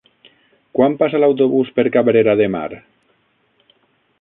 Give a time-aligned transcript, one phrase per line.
[0.77, 2.67] Quan passa l'autobús per Cabrera de Mar?